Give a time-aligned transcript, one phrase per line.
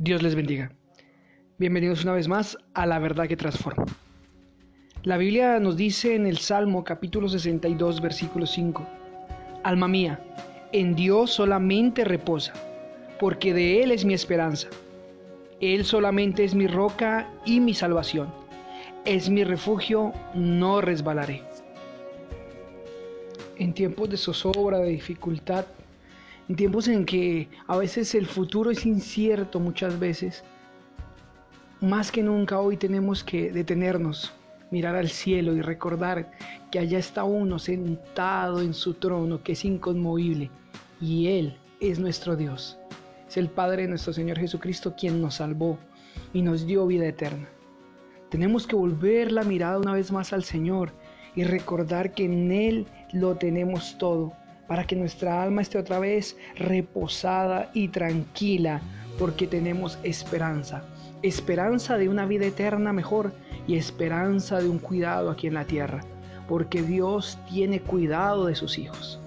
[0.00, 0.70] Dios les bendiga.
[1.58, 3.84] Bienvenidos una vez más a la verdad que transforma.
[5.02, 8.86] La Biblia nos dice en el Salmo capítulo 62 versículo 5,
[9.64, 10.20] Alma mía,
[10.70, 12.52] en Dios solamente reposa,
[13.18, 14.68] porque de Él es mi esperanza.
[15.60, 18.32] Él solamente es mi roca y mi salvación.
[19.04, 21.42] Es mi refugio, no resbalaré.
[23.56, 25.64] En tiempos de zozobra, de dificultad,
[26.48, 30.44] en tiempos en que a veces el futuro es incierto muchas veces,
[31.80, 34.32] más que nunca hoy tenemos que detenernos,
[34.70, 36.32] mirar al cielo y recordar
[36.70, 40.50] que allá está uno sentado en su trono que es inconmovible
[41.00, 42.78] y Él es nuestro Dios.
[43.28, 45.78] Es el Padre de nuestro Señor Jesucristo quien nos salvó
[46.32, 47.48] y nos dio vida eterna.
[48.30, 50.92] Tenemos que volver la mirada una vez más al Señor
[51.34, 54.32] y recordar que en Él lo tenemos todo
[54.68, 58.80] para que nuestra alma esté otra vez reposada y tranquila,
[59.18, 60.84] porque tenemos esperanza.
[61.22, 63.32] Esperanza de una vida eterna mejor
[63.66, 66.00] y esperanza de un cuidado aquí en la tierra,
[66.46, 69.18] porque Dios tiene cuidado de sus hijos.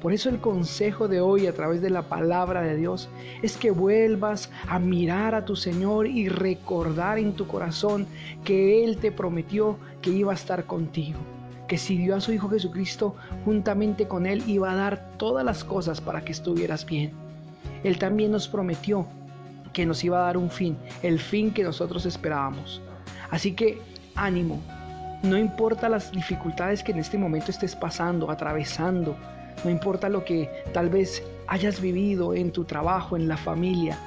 [0.00, 3.08] Por eso el consejo de hoy a través de la palabra de Dios
[3.42, 8.06] es que vuelvas a mirar a tu Señor y recordar en tu corazón
[8.44, 11.18] que Él te prometió que iba a estar contigo
[11.66, 13.14] que si dio a su Hijo Jesucristo,
[13.44, 17.12] juntamente con Él iba a dar todas las cosas para que estuvieras bien.
[17.84, 19.06] Él también nos prometió
[19.72, 22.80] que nos iba a dar un fin, el fin que nosotros esperábamos.
[23.30, 23.78] Así que
[24.14, 24.60] ánimo,
[25.22, 29.16] no importa las dificultades que en este momento estés pasando, atravesando,
[29.64, 33.98] no importa lo que tal vez hayas vivido en tu trabajo, en la familia,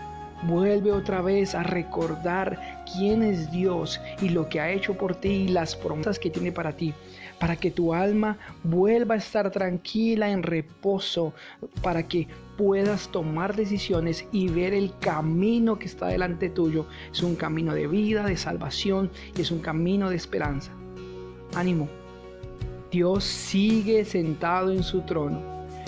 [0.44, 5.30] Vuelve otra vez a recordar quién es Dios y lo que ha hecho por ti
[5.30, 6.94] y las promesas que tiene para ti,
[7.40, 11.34] para que tu alma vuelva a estar tranquila en reposo,
[11.81, 16.86] para que puedas tomar decisiones y ver el camino que está delante tuyo.
[17.12, 20.72] Es un camino de vida, de salvación y es un camino de esperanza.
[21.53, 21.90] Ánimo.
[22.92, 25.42] Dios sigue sentado en su trono.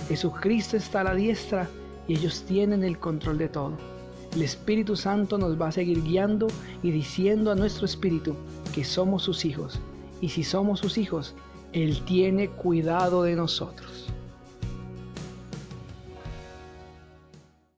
[0.10, 1.70] Jesucristo está a la diestra
[2.08, 4.01] y ellos tienen el control de todo.
[4.34, 6.48] El Espíritu Santo nos va a seguir guiando
[6.82, 8.36] y diciendo a nuestro espíritu
[8.74, 9.80] que somos sus hijos.
[10.22, 11.36] Y si somos sus hijos,
[11.74, 14.08] Él tiene cuidado de nosotros.